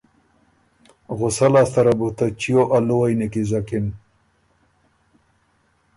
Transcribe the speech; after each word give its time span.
غصۀ 1.17 1.47
لاسته 1.53 1.79
ره 1.85 1.93
بو 1.99 2.07
ته 2.17 2.25
چیو 2.39 2.61
ا 2.77 2.79
لُووئ 2.87 3.13
نیکیزکِن۔ 3.19 3.85